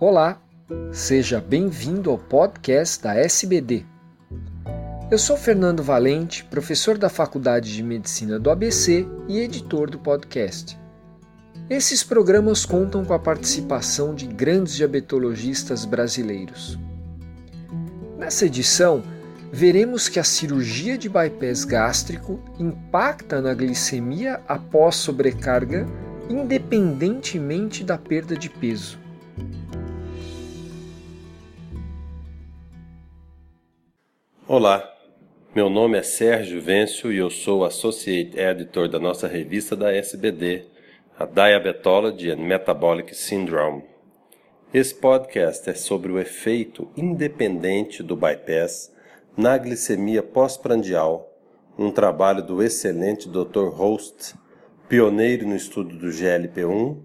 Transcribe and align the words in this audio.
Olá, 0.00 0.40
seja 0.92 1.40
bem-vindo 1.40 2.08
ao 2.08 2.18
podcast 2.18 3.02
da 3.02 3.16
SBD. 3.16 3.84
Eu 5.10 5.18
sou 5.18 5.36
Fernando 5.36 5.82
Valente, 5.82 6.44
professor 6.44 6.96
da 6.96 7.08
Faculdade 7.08 7.74
de 7.74 7.82
Medicina 7.82 8.38
do 8.38 8.48
ABC 8.48 9.04
e 9.26 9.40
editor 9.40 9.90
do 9.90 9.98
podcast. 9.98 10.78
Esses 11.68 12.04
programas 12.04 12.64
contam 12.64 13.04
com 13.04 13.12
a 13.12 13.18
participação 13.18 14.14
de 14.14 14.28
grandes 14.28 14.76
diabetologistas 14.76 15.84
brasileiros. 15.84 16.78
Nessa 18.16 18.46
edição, 18.46 19.02
veremos 19.50 20.08
que 20.08 20.20
a 20.20 20.24
cirurgia 20.24 20.96
de 20.96 21.08
bypass 21.08 21.64
gástrico 21.64 22.38
impacta 22.56 23.42
na 23.42 23.52
glicemia 23.52 24.40
após 24.46 24.94
sobrecarga, 24.94 25.88
independentemente 26.30 27.82
da 27.82 27.98
perda 27.98 28.36
de 28.36 28.48
peso. 28.48 29.07
Olá, 34.50 34.90
meu 35.54 35.68
nome 35.68 35.98
é 35.98 36.02
Sérgio 36.02 36.58
Vêncio 36.62 37.12
e 37.12 37.18
eu 37.18 37.28
sou 37.28 37.66
Associate 37.66 38.34
Editor 38.34 38.88
da 38.88 38.98
nossa 38.98 39.28
revista 39.28 39.76
da 39.76 39.92
SBD, 39.92 40.64
a 41.18 41.26
Diabetology 41.26 42.30
and 42.30 42.38
Metabolic 42.38 43.14
Syndrome. 43.14 43.84
Esse 44.72 44.94
podcast 44.94 45.68
é 45.68 45.74
sobre 45.74 46.10
o 46.10 46.18
efeito 46.18 46.88
independente 46.96 48.02
do 48.02 48.16
bypass 48.16 48.90
na 49.36 49.58
glicemia 49.58 50.22
pós-prandial, 50.22 51.30
um 51.78 51.90
trabalho 51.90 52.42
do 52.42 52.62
excelente 52.62 53.28
Dr. 53.28 53.68
Host, 53.68 54.34
pioneiro 54.88 55.46
no 55.46 55.56
estudo 55.56 55.94
do 55.94 56.06
GLP-1 56.06 56.96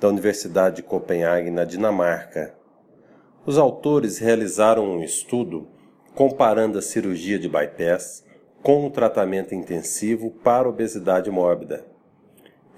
da 0.00 0.06
Universidade 0.06 0.76
de 0.76 0.82
Copenhague, 0.84 1.50
na 1.50 1.64
Dinamarca. 1.64 2.54
Os 3.44 3.58
autores 3.58 4.18
realizaram 4.18 4.88
um 4.88 5.02
estudo 5.02 5.66
comparando 6.14 6.78
a 6.78 6.82
cirurgia 6.82 7.38
de 7.38 7.48
bypass 7.48 8.24
com 8.62 8.86
o 8.86 8.90
tratamento 8.90 9.54
intensivo 9.54 10.30
para 10.30 10.68
obesidade 10.68 11.30
mórbida. 11.30 11.84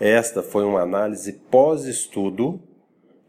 Esta 0.01 0.43
foi 0.43 0.65
uma 0.65 0.81
análise 0.81 1.33
pós-estudo 1.51 2.61